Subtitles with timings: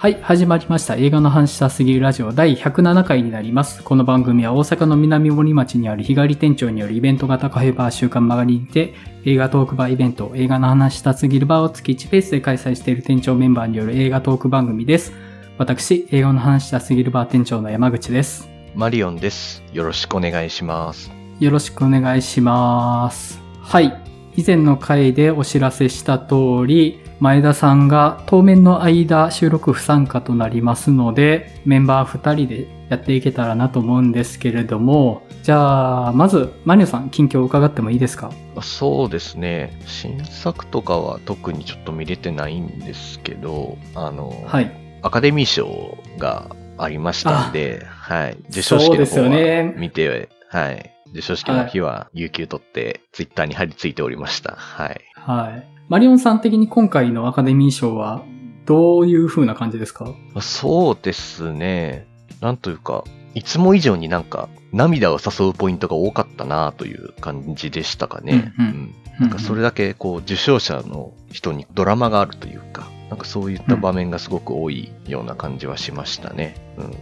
[0.00, 0.94] はい、始まりました。
[0.94, 3.82] 映画の話したすぎるラジオ第107回になります。
[3.82, 8.94] この番組は大阪の南森町にある日帰り店長によるイベント型カフェバー週刊マガリンで
[9.26, 15.12] 映画トークバーイベント、映画の話したすぎるバーを月1ペースで開催している店長メンバーによる映画トーク番組です。
[15.58, 18.48] 私、映画の話したすぎるバー店長の山口です。
[18.74, 19.62] マリオンです。
[19.74, 21.12] よろしくお願いします。
[21.40, 23.38] よろしくお願いします。
[23.60, 24.09] はい。
[24.36, 38.30] 以前の回でお知らせした通り、前田さんが当面の間収録不参加となりますので、メンバー2人でやっていけたらなと思うんですけれども、じゃあ、まず、マニオさん、近況を伺ってもいいですか？
[38.62, 39.78] そうですね。
[39.86, 44.70] 新作とかは特にちょっと見れてないんですけど、あの、はい。
[45.02, 48.36] アカデミー賞がありましたんで、はい。
[48.46, 50.90] 授賞式の方はね見て、はい。
[51.10, 54.56] 授賞式の日は有給取って、ツイッターに貼り付いておりました。
[54.56, 55.00] はい。
[55.14, 55.68] はい。
[55.88, 58.22] マリオンさん的に今回のアカデミー賞は、
[58.66, 60.14] どういう風な感じですか？
[60.40, 62.06] そうですね。
[62.40, 68.52] なんというか、いつも以上になんか涙を誘うポイントが多かったなという感じでしたかね。
[68.58, 76.54] うんうんうんなんかそれだけこう受賞者の人にドラマがあるというか、なんかそういった場面がすごく多いような感じはしましたね。
[76.78, 76.84] うん。
[76.84, 76.94] うん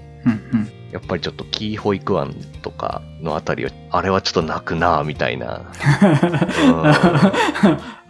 [0.55, 0.69] うん。
[0.93, 5.71] やっぱりちょっとキー保育案とかのあたりは、あれはちょっと泣くなみたいな。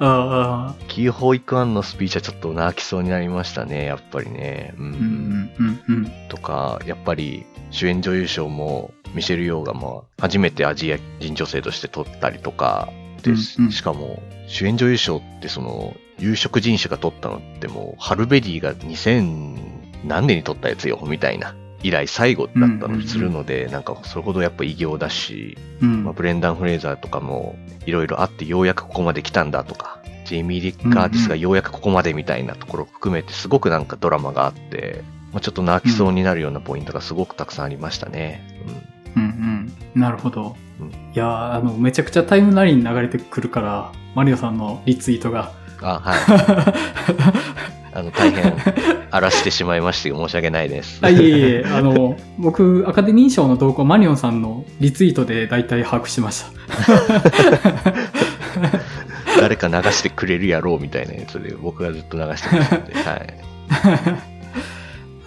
[0.00, 4.74] あキー保育案のスピーチはちょっと泣きそうになりましたね、やっぱりね。
[4.78, 5.50] うん。
[6.28, 12.88] とか、やっぱり主演女優賞もミシェル・ヨーがも初めてアジア人女性として取ったりとか、
[13.22, 35.02] で、うんうんしかも主演女優賞ってその有色人種が取ったのってもうハルベリーが2000何年に取ったやつよみたいな以来最後だったのにするので、なんかそれほどやっぱ偉業だし、うんまあ、ブレンダン・フレイザーとかもいろいろあってようやくここまで来たんだとか、ジェイミー・リッカーティスがようやくここまでみたいなところを含めてすごくなんかドラマがあって、
[35.32, 38.42] まあ、ちょっと泣きそうになるようなポイントがすごくたくさんありましたね。
[39.16, 39.26] うんう
[39.96, 40.00] ん。
[40.00, 40.56] なるほど。
[40.80, 45.52] うんいやーあの、めちゃくちゃタイムラインに流れてくるから、マリオさんのリツイートが。
[45.80, 46.18] うん、あ、はい。
[47.94, 48.52] あの、大変
[49.10, 50.98] 荒らしてしまいまして申し訳ないです。
[51.02, 56.48] あ、いえいえ、あの、僕、アカデミー賞の動向、マリオンさんのリツイートで大体把握しました。
[59.40, 63.34] 誰か流してくれるやろうみたいなやつで僕がずっと流してましたんで、 はい。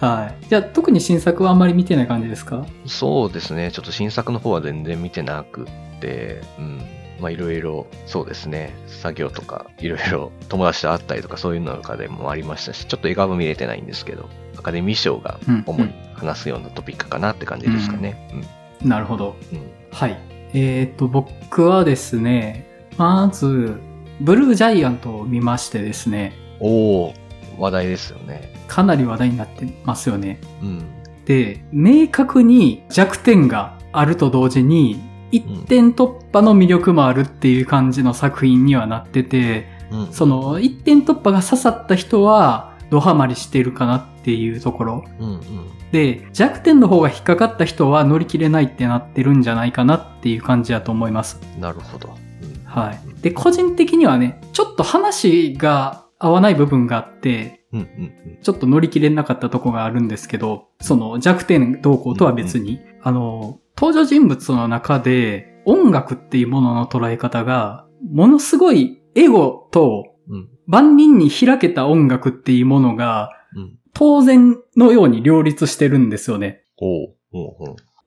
[0.00, 0.44] はい。
[0.48, 2.66] じゃあ、特に新作はあんまり見てない感じですか？
[2.86, 3.70] そうですね。
[3.72, 5.66] ちょっと新作の方は全然見てなくっ
[6.00, 6.80] て、うん。
[7.22, 8.74] まあいろいろ、そうですね。
[8.88, 14.28] 作業とか、いろいろ友達と会ったりとかそういうのとかでもありましたし、ちょっと映画も見れてないんですけど、
[14.58, 18.28] アカデミー賞がうん主に話すようなトピックかなって感じですかね。
[18.82, 19.36] なるほど。
[19.52, 19.58] うん。
[19.58, 19.64] うん。
[19.92, 20.18] はい。
[20.52, 22.66] えっ、と、僕はですね、
[22.98, 23.80] まず、
[24.20, 27.14] ブルージャイアントを見ましてですね、おー、
[27.58, 28.52] 話題ですよね。
[28.66, 30.40] かなり話題になってますよね。
[30.60, 30.84] うん。
[31.24, 35.00] で、明確に弱点があると同時に、
[35.32, 40.12] 一点突破の魅力もあるっていう感じの作品にはなってて、うん。
[40.12, 45.04] その一点突破が刺さった人は、ドハマりしてるかなっていうところ。
[45.18, 45.40] うんうん。
[45.90, 51.40] で、弱点の方が引っかかった人は乗り切れないってなってるんじゃないかなっていう感じだと思います。
[51.58, 52.08] なるほど。
[52.08, 52.22] うん
[52.64, 53.22] はい。
[53.22, 57.86] で、個人的にはね、ちょっと話が合わない部分があって、うんうん
[58.26, 58.38] うん。
[58.42, 70.48] ちょっと乗り切れなかったとこがあるんですけど、その弱点動向とは別に、あの、登場人物の中で音楽っていうものの捉え方が、ものすごいエゴとうん。
[70.66, 73.78] 万人に開けた音楽っていうものが、うん。
[73.92, 76.64] 当然のように両立してるんですよね。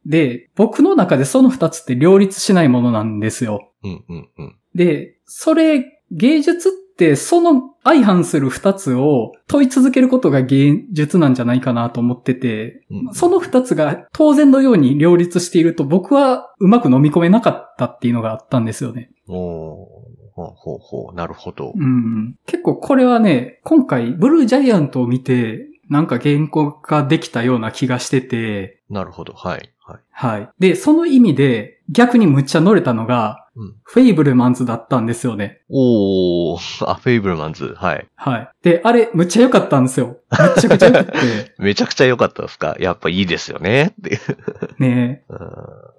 [0.05, 3.71] で、僕の中でその二つって両立しないものなんですよ。
[3.83, 4.55] うんうんうん。
[4.73, 19.09] で、それ、芸術ってその相反する二つを問い続けることが芸術なんじゃないかなと思ってて、うんその二つが当然のように両立していると僕はうまく飲み込めなかったっていうのがあったんですよね。
[19.28, 20.05] おー。
[20.35, 21.16] ほうほうほう。
[21.16, 21.72] なるほど。
[21.73, 29.34] うん、結構これはね、今回ブルージャイアントを見てなんか原稿化できたような気がしてて、なるほど。
[29.34, 29.72] はい。
[29.85, 29.99] はい。
[30.17, 30.50] はい。
[30.59, 33.76] で、その意味で逆にむっちゃ乗れたのが、うん。
[33.84, 35.62] フェイブルマンズだったんですよね。
[35.70, 36.85] おー。
[36.90, 37.73] あ、フェイブルマンズ。
[37.78, 38.06] はい。
[38.16, 38.50] はい。
[38.64, 40.17] で、あれ、むっちゃ良かったんですよ。
[40.29, 41.17] めちゃくちゃ良くて。
[41.59, 42.76] めちゃくちゃ良かったですか？
[42.82, 44.20] やっぱいいですよねって。
[44.79, 45.40] ねうん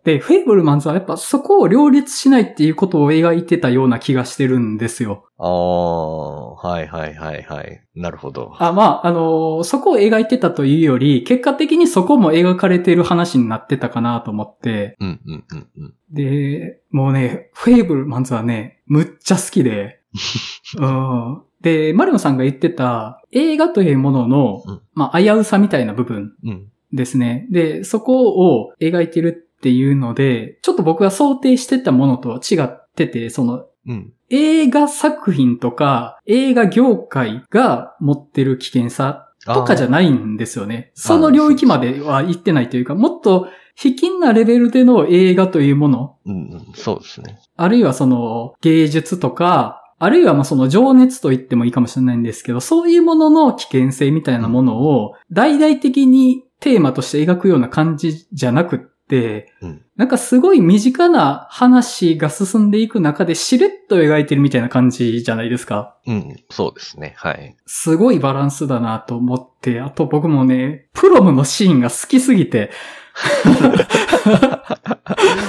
[0.04, 5.24] で、フェイブルマンズはやっぱそこを両立しないっていうことを描いてたような気がしてるんですよ。
[5.38, 7.82] ああ、はいはいはいはい。
[7.96, 8.52] なるほど。
[8.58, 15.94] あ、まあ、あのーそこを描いてたというより、結果的にそこも描かれてる話になってたかなと思って、うんうんうんうん。
[16.10, 20.00] で、もうね、フェイブルマンズはね、むっちゃ好きで、
[20.78, 26.68] うん、で、マリオさんが言ってた映画というものの、うんまあ、危うさみたいな部分うん。
[26.92, 27.46] ですね。
[27.50, 34.12] で、そこを描いてるっていうので、ちょっと僕が想定してたものとは違ってて、その、うん。
[34.30, 40.90] 映画作品とか映画業界が持ってる危険さとかじゃゃないんですよね。
[40.94, 46.72] その領域までは行ってないというか、もっと卑近なレベルでの映画というもの、うん、うん。
[46.74, 47.38] そうですね。
[47.56, 59.82] あるいはその芸術とか、あるいはまあその情熱と言ってもいいかもしれないんですけど、そういうものの危険性みたいなものを大々的にテーマとして描くような感じじゃなくって、うん。
[59.94, 65.96] なんかすごい身近な話が進んでいく中でしれっと描いてるみたいな感じじゃないですか？
[66.06, 66.36] うん。
[66.50, 67.14] そうですね。
[67.16, 67.56] はい。
[67.66, 72.70] すごいバランスだなと思って、あと僕もね、プロムのシーンが好きすぎて、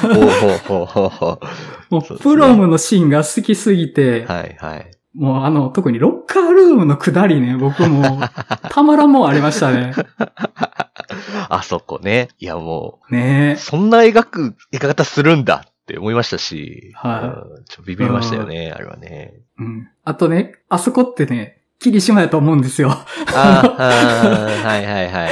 [0.02, 1.40] ほうほうほうほうほ
[1.98, 4.28] うですねうプロムのシーンが好きすぎて、う。
[4.28, 4.92] はいはい。
[5.14, 8.20] もうあの、特にロッカールームの下りね、僕もう、
[8.70, 9.94] たまらんもんありましたね。
[11.50, 12.30] あそこね。
[12.40, 16.92] いやもねう、そんな描く、描き方するんだって思いましたし。
[16.96, 19.34] はいうんちょビビりましたよね、あれはね。
[19.60, 19.90] うん。
[20.04, 22.90] あとね、あそこってね、霧島やと思うんですよ。
[22.92, 25.28] あーあー、はいはいは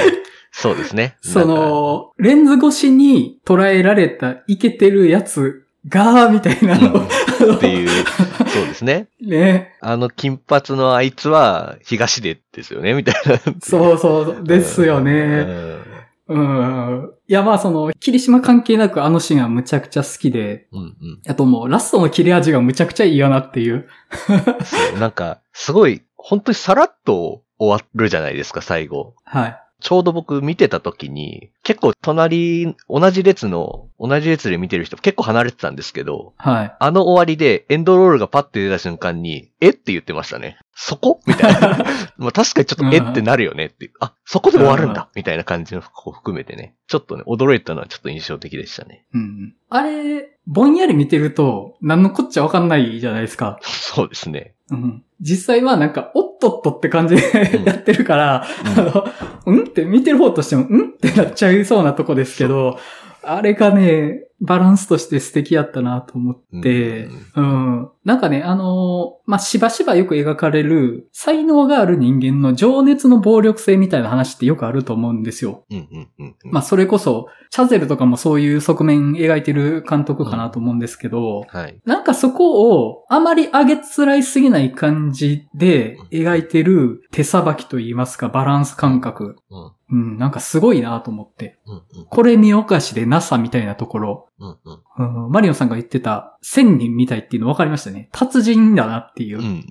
[0.58, 1.18] そうですね。
[1.20, 9.08] その、レンズ越しに捉えられたイケてるやつが、みたいなのを、うんっていう、そうですね。
[9.20, 9.76] ね。
[9.82, 13.38] あの金髪のあいつは東出ですよね、みたいな。
[13.60, 15.46] そうそう、ですよね。
[16.28, 17.10] うん。
[17.28, 20.80] いや、まあその、霧島関係なくあのシーンはむちゃくちゃ好きで、うん。
[20.80, 21.20] うんうん。
[21.28, 23.86] あともうラストの切れ味がむちゃくちゃいいよなっていう。
[24.64, 29.14] そう、なんか、すごい、本当にさらっと終わるじゃないですか、最後。
[29.24, 29.62] はい。
[29.80, 36.76] ちょうど僕見てた時に、結構隣、同じ列の、同じ列で見てる人結構離れてたんですけど、はい。
[36.78, 40.58] あの終わりでエンドロールがパッて出た瞬間に、えって言ってましたね。
[40.76, 41.20] そこ？
[41.26, 41.84] みたいな。
[42.18, 43.92] まあ確かにちょっとえってなるよねっていう。
[43.98, 46.76] あ、そこで終わるんだみたいな感じのこう含めてね。
[46.86, 49.04] ちょっとね、驚いたのはちょっと印象的でしたね。
[49.12, 49.54] うん。
[49.68, 53.58] あれ、ぼんやり見てると、何のこっちゃわかんないじゃないですか。
[53.64, 54.54] そうですね。
[54.70, 55.02] うん。
[55.20, 57.22] 実際はなんか、おっとっとって感じで
[57.54, 59.06] うんやってるから、あの、
[59.46, 59.64] うん？
[59.64, 60.88] って見てる方としても、うん？
[60.90, 62.78] ってなっちゃいそうなとこですけど、
[63.22, 67.90] あれがね、バランスとして素敵やったなと思って、うん。
[68.04, 75.64] なんかね、あのまあ、しばしばよく描かれる、才能がある人間の情熱の暴力性みたいな話ってよくあると思うんですよ。
[75.70, 76.52] うんうんうんうん。
[76.52, 81.80] まあ、それこそ、チャゼルとかもそういう側面描いてる監督かなと思うんですけど、はい。
[81.86, 89.36] なんかそこをあまり上げつらいすぎない感じで描いてる手さばきといいますか、バランス感覚。
[89.50, 89.72] うん。
[89.88, 91.58] うん、なんかすごいなと思って。
[91.64, 92.06] うんうん。
[92.06, 94.28] これ見よかしで NASA みたいなところ。
[94.40, 95.24] うんうん。
[95.24, 98.08] うん、マリオンさんが言ってた千人みたいっていうの分かりましたね。
[98.10, 99.38] 達人だなっていう。
[99.38, 99.64] うんうん。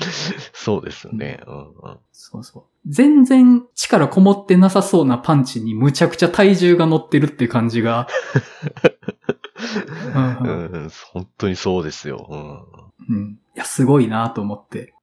[0.54, 1.40] そうですね。
[1.46, 1.98] うんうん。
[2.10, 2.64] そうそう。
[2.86, 8.08] 全然力こもってなさそうなパンチにむちゃくちゃ体重が乗ってるっていう感じが。
[10.14, 12.26] うんううん本当にそうですよ。
[12.30, 13.38] うんうん。
[13.54, 14.94] いや、すごいなと思って。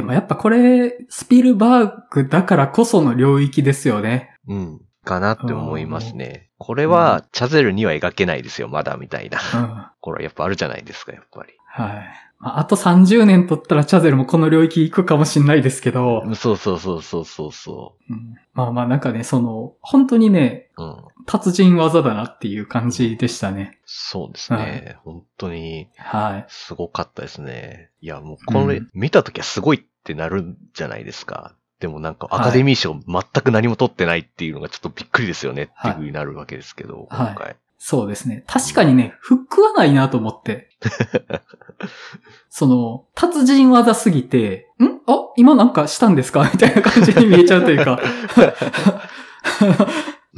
[0.00, 0.06] うん。
[0.06, 4.34] でもやっぱこれ、スピルバーグだからこその領域ですよね。
[4.46, 4.80] うん。
[5.04, 6.50] かなって思いますね。
[6.58, 9.38] これは、チャゼルには描けないですよ、まだ、みたいな。
[9.38, 9.62] うん。
[9.70, 11.52] はこれはやっぱあるじゃないですか、やっぱり。
[11.94, 12.27] い。
[12.40, 20.82] まあ、あと30年経ったらチャゼルもこの領域行くかもしんないですけど、そうそうそうそうそうそうんまあまあなんかね、その、本当にね、う。
[20.82, 20.96] うん。
[21.26, 23.78] 達人技だなっていう感じでしたね。
[23.84, 24.96] そうですね。
[25.04, 26.46] 本当に、はい。
[26.48, 27.90] すごかったですね。
[28.00, 31.54] いや、もうこれ、うん見たときはすごいってなるんじゃないですか。
[31.80, 37.56] でもなんかはいアカデミー賞全く何も取ってないっていうのがちょっとびっくりですよねってはいいう風になるわけですけど、はい今回。
[37.78, 38.44] そうですね。
[38.46, 40.68] 確かにね、フックはないなと思って。
[42.50, 44.84] その、達人技すぎて、ん？
[45.06, 46.48] あ、今なんかしたんですか？
[46.52, 48.00] みたいな感じに見えちゃうというか。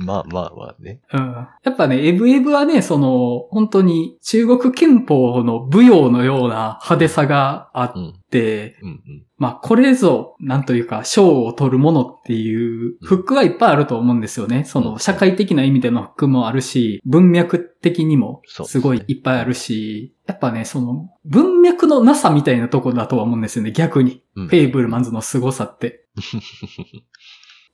[0.01, 1.01] まあまあまあね。
[1.13, 1.21] うん
[1.63, 8.15] やっぱね、エブエブはね、その、本当に中国憲法の舞踊のような派手さがあっうん。
[8.31, 9.25] て、うんうん。
[9.37, 14.65] まあ、これぞ、なんというか、賞を取るものっていうフックがいっぱいあると思うんですよね。
[14.65, 24.23] その、社会的な意味でのフックもあるし、文脈的にもすごいいっぱいあるし、やっぱね、その、文脈のなさみたいなところだとは思うんですよね、逆に。
[24.37, 26.07] うんフェイブルマンズの凄さって。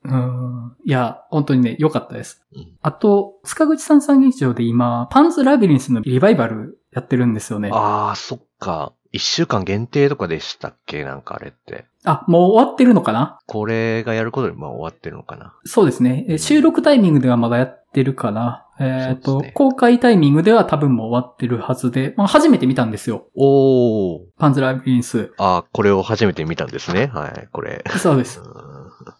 [0.09, 0.77] うん。
[0.85, 2.43] いや、本当にね、良かったです。
[2.55, 7.71] うんあと、塚口さん産劇場で今、パンズラビリンスのリバイバルやってるんですよね。
[7.73, 8.93] ああ、そっか。
[9.13, 11.03] 一週間限定とかでしたっけ？
[11.03, 11.87] なんかあれって。
[12.05, 13.39] あ、もう終わってるのかな？
[13.47, 15.55] これがやることでまあ終わってるのかな？
[15.65, 16.27] そうですね。
[16.29, 18.67] え収録タイミングではまだやってるかな。
[18.79, 23.27] えっ、と、そうですね公開タイミングでは多分もう終わってるはずで、まあ、初めて見たんですよ。
[23.35, 24.21] おー。
[24.39, 25.33] パンズラビリンス。
[25.39, 27.07] あ、これを初めて見たんですね。
[27.07, 27.83] はい、これ。
[27.99, 28.43] そうですう。
[28.43, 28.47] ん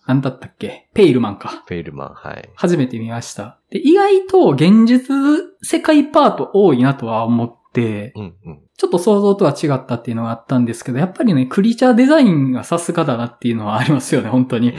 [0.07, 0.89] なんだったっけ？
[0.95, 1.65] ペイルマンか。
[1.67, 2.51] フェイルマン、はい。
[2.55, 3.59] 初めて見ました。
[3.71, 5.15] で、意外と現実
[5.63, 8.61] 世界パート多いなとは思って、うん、うん。
[8.77, 14.75] ちょっと想像とは違ったっていうのがあったんですけど、やっぱりね、クリーチャーデザインがさすがだなっていうのはありますよね、本当に。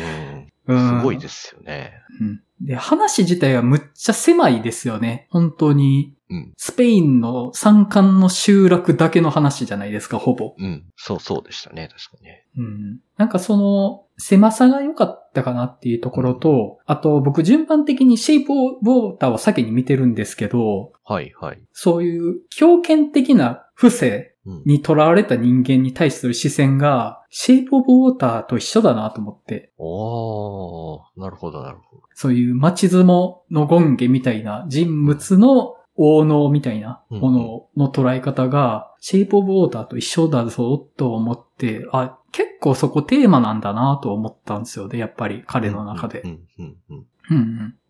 [0.68, 1.00] うん。
[1.00, 1.94] すごいですよね。
[2.22, 5.28] うんで、話自体はむっちゃ狭いですよね。
[5.30, 6.14] 本当に。
[6.30, 6.54] うん。
[6.58, 10.56] スペインの山間の集落だけの話じゃないですか、ほぼ。
[10.58, 10.84] うん。
[10.98, 12.46] そうそうでしたね、確かにね。
[12.58, 13.00] うん。
[13.18, 21.62] なんかその、狭さが良かったかなっていうところと、あと僕順番的にシェイプオブウォーターを先に見てるんですけど、はい、はい。
[21.72, 24.37] そういう強権的な不正うん。
[24.66, 32.04] に囚われた人間に対する視線が、シェイプオブウォーターと一緒だなと思って、おー、なるほど、なるほど。
[32.14, 37.32] そういう町相撲のゴンゲみたいな人物の王能みたいなも
[37.76, 46.24] のの捉え方が、シェイプオブウォーターと一緒だぞと思って、あ、結構そこテーマなんだなと思ったんですよね、やっぱり彼の中で。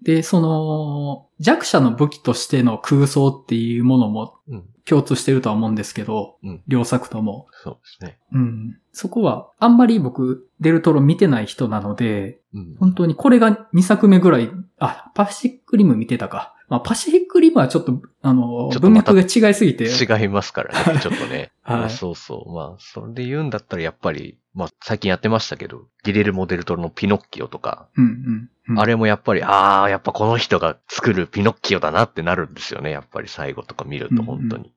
[0.01, 4.65] で、その、弱者の武器としての空想っていうものもうん。
[4.87, 7.47] 共通してるとは思うんですけど、うん両作とも。
[7.63, 8.19] そうですね。
[8.31, 8.77] うん。
[8.93, 12.75] そこは、あんまり僕、デルトロ見てない人なので、うん。
[12.79, 16.55] 本当にこれが2作目ぐらい、あ、パシフィックリム見てたか。
[16.69, 19.85] まあ、パシフィックリムはちょっと、あの、文脈が違いすぎて。
[19.85, 21.51] 違いますからね、 ちょっとね。
[21.61, 22.53] はいまあそうそう。
[22.53, 28.79] まあ、それで言うんだったらやっぱり、まあ、最近やってましたけど、ギレルモ・デルトロのピノッキオとか、うんうんうん。
[28.79, 32.89] あれもやっぱり、ああ、やっぱこの人が作るピノッキオだなってなるんですよね。
[32.89, 34.63] やっぱり最後とか見ると本当に。
[34.63, 34.71] うん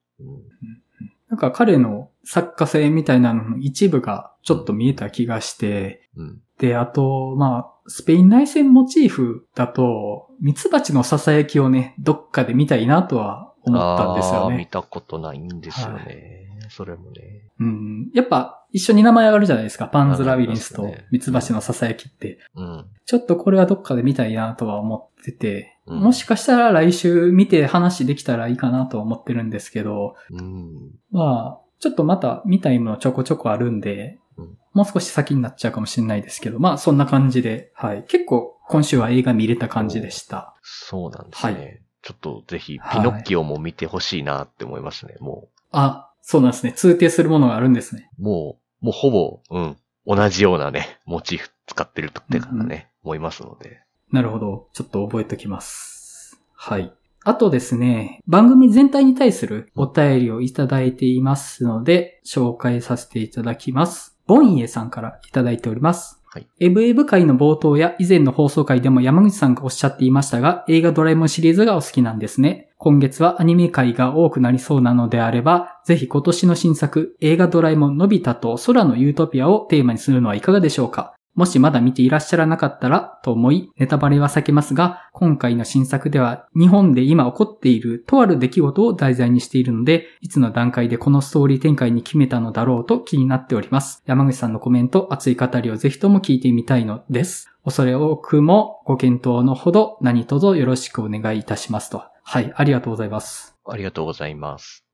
[1.29, 6.41] なんか彼の作家性みたいなのの一部がちょっと見えた気がして、うん。
[6.59, 14.69] で、あと、まあ、スペイン内戦モチーフだと、ミツバチの囁きをね、どっかで見たいなとは思ったんですよあー見ね。
[14.71, 16.49] たことないんですよね。
[16.69, 17.49] それもね。
[17.61, 18.11] うん。
[18.12, 19.89] やっぱ、一緒に名前上がるじゃないですか。
[19.89, 22.39] パンズラビリンスとミツバチの囁きって。
[22.55, 22.87] うん。
[23.05, 30.93] ちょっとこれはどっかで見たいなとは思ってて、うんもしかしたら来週見て話できたらいいかなとは思ってるんですけど、うん。
[31.11, 38.05] まあ、ちょっとまた見たいものちょこちょこあるんで、うんもう少し先になっちゃうかもしれないですけど、まあそんな感じで、はい。
[38.07, 40.55] 結構今週は映画見れた感じでした。
[40.62, 41.53] そうなんですね。
[41.53, 45.17] はいちょっとぜひ、はいピノッキオも見てほしいなって思いますね。
[45.21, 46.73] もあ、そうなんですね。
[46.73, 48.09] 通底するものがあるんですね。
[48.21, 53.81] う、もう、もうほぼ、うん、同じようなね、モチーフ使ってるってからね、思いますので。
[54.13, 54.69] なるほど。
[54.73, 56.41] ちょっと覚えておきます。
[56.55, 56.93] はい。
[57.25, 64.17] あとですね、番組全体に対するお便りをいただいていますので、紹介させていただきます。
[64.29, 66.20] ボンイエさんからいただいております。
[66.33, 66.49] はい。
[66.61, 72.71] エブエブ会の冒頭や以前の放送回でも山口さんがおっしゃっていましたが、映画ドラえもんシリーズがお好きなんですね。
[72.79, 81.15] 今月はアニメ界が多くなりそうなのであれば、ぜひ今年の新作、映画ドラえもんのび太と空のユートピアをテーマにするのはいかがでしょうか？
[81.35, 94.03] もしまだ見ていらっしゃらなかったらと思い、ネタバレは避けますが、今回の新作では日本で今起こっているとある出来事を題材にしているので、いつの段階でこのストーリー展開に決めたのだろうと気になっております。
[94.07, 97.51] 山口さんのコメント、熱い語りをぜひとも聞いてみたいのです。
[97.65, 102.03] 恐れ多くもご検討のほど何卒よろしくお願いいたしますと。
[102.23, 103.57] はい、ありがとうございます。
[103.67, 104.85] ありがとうございます。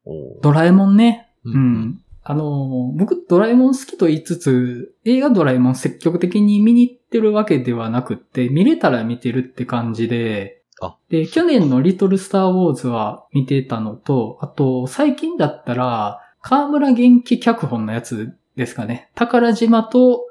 [0.43, 1.33] ドラえもんね。
[1.45, 2.03] ううん。
[2.29, 19.09] あの、僕、ドラえもん好きと言いつつ、映画ドラえもん積極的に見に行ってるわけではなくって、見れたら見てるって感じで、あで、去年のリトルスターウォーズは見てたのと、あと、最近だったら、河村元気脚本のやつですかね。
[19.15, 20.25] 宝島と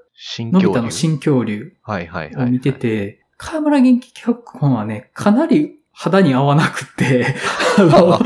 [0.51, 0.65] のび。
[0.65, 1.77] 太の新恐竜。
[2.35, 7.25] を見てて、河村元気脚本はね、かなり肌に合わなくって、
[7.79, 8.19] あのあ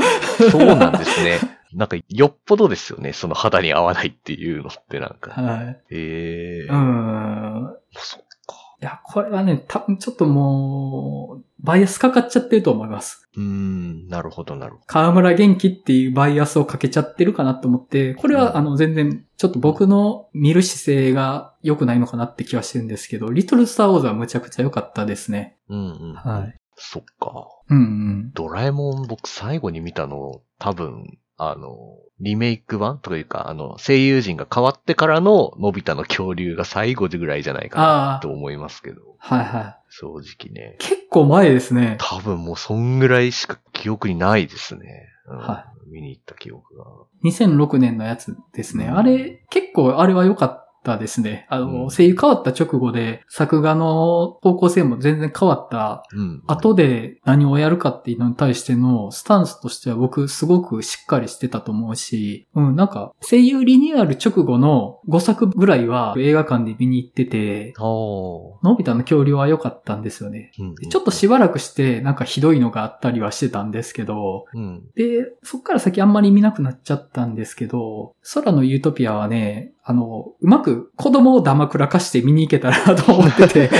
[0.50, 1.59] そうなんですね。
[1.74, 3.12] なんか、よっぽどですよね。
[3.12, 5.30] その肌に合わないっていうのってなんか。
[5.30, 5.80] はい。
[5.90, 6.66] へえ。
[6.68, 7.76] うーん。
[7.92, 8.56] そっか。
[8.82, 13.28] いや、これはね、多分ちょっともう、バイアスかかっちゃってると思います。
[13.36, 25.58] うーん、なるほどなるほ河村元気っていうバイアスをかけちゃってるかなと思って、これは、うんあの、全然、ちょっと僕の見る姿勢が良くないのかなって気はしてるんですけど、リトルスターウォーズはむちゃくちゃ良かったですね。
[25.68, 25.76] ど。
[25.76, 26.14] うんうん。
[26.14, 26.56] はい。
[26.76, 27.46] そっか。
[27.68, 28.32] うんうん。
[28.32, 39.76] ドラえもん僕最後に見たの、多分、あの、リメイク版というか、あの、声優陣が変わってからののび太の恐竜が最後ぐらいじゃないかあなあと思いますけど、はいはい。
[39.88, 40.76] 正直ね。
[40.78, 41.96] 結構前ですね。
[41.98, 45.06] 多分もうそんぐらいしか記憶にないですね。
[45.28, 46.84] うんは見に行った記憶が。
[47.24, 48.86] 2006年のやつですね。
[48.86, 51.46] うんあれ、結構あれは良かっったですね。
[51.48, 56.42] あの、うん声優変わった直後で、作画の方向性も全然変わったうん。
[56.46, 70.52] 後で何をやるかっていうのに対してのスタンスとしては僕すごくしっかりしてたと思うし、うん、なんか声優リニューアル直後の5作ぐらいは映画館で見に行ってて、のび太の恐竜は良かったんですよね。
[70.58, 74.84] うんでちょっとしばらくしてなんかひどいのがあったりはしてたんですけど、うん。
[74.94, 83.70] で、そっから先あんまり見なくなっちゃったんですけど、空のユートピアはね、あの、うまく子供をダマくらかして見に行けたらなと思ってて。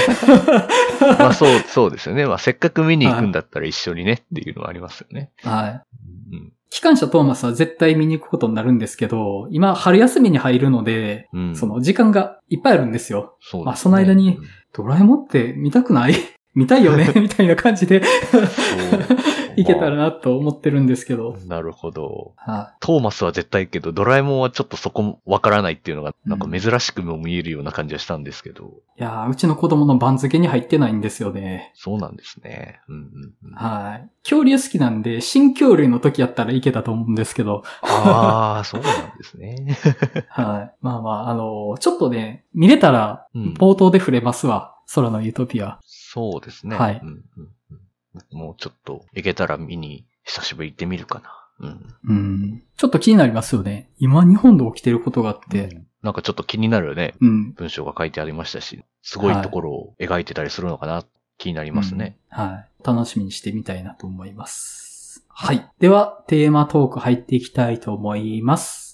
[1.18, 2.26] まあそう、そうですよね。
[2.26, 5.30] まあせっかく見に行くんだったら一緒にねっていうのはありますよね。
[5.42, 5.82] はい。
[6.32, 6.52] うん。
[6.70, 11.56] 機関車トーマスは絶対見に行くことになるんですけど、今春休みに入るので、うん。
[11.56, 13.37] その時間がいっぱいあるんですよ。
[13.40, 14.38] そうですねまあその間に
[14.73, 16.14] ドラえもんって見たくない？
[16.54, 17.12] 見たいよね？
[17.16, 18.02] みたいな感じで
[19.61, 21.37] いけたらなと思ってるんですけど。
[21.47, 22.33] なるほど。
[22.37, 29.00] はトーマスは絶対いいけど、ドラえもんはちょっとそこわからないっていうのが、なんか珍しくも見えるような感じがしたんですけど、い。
[29.00, 31.73] いやーうちの子供の番付に入ってないんですよね。
[31.75, 32.81] そうなんですね。
[32.88, 33.02] うんうん
[33.45, 34.11] うん、はい。
[34.23, 37.62] 恐竜好きなんで、新恐竜の時やったらいけたと思うんですけど。
[37.83, 39.79] ああ、そうなんですね。
[40.29, 40.75] はい。
[40.81, 44.75] まあまあ、あのーちょっとね、見れたら、うん冒頭で触れますわ。
[44.95, 45.79] 空のユートピア。
[45.85, 46.76] そうですね。
[46.76, 47.23] はいうんうん
[47.71, 47.79] うん、
[48.33, 51.69] もうちょっと、行けたら見に、久しぶり行ってみるかな。
[51.69, 51.95] うん。
[52.05, 52.62] うん。
[52.76, 53.90] ちょっと気になりますよね。
[53.99, 55.64] 今日本で起きてることがあって。
[55.67, 57.52] うんなんかちょっと気になるね、うん。
[57.52, 61.05] 文章が書いてありましたし、すごいところを描いてたりするのかな、
[61.37, 62.17] 気になりますね。
[62.33, 62.87] うんはい。
[62.87, 65.26] 楽しみにしてみたいなと思います。
[65.29, 65.69] はい。
[65.79, 68.89] では、テーマトーク入っていきたいと思います。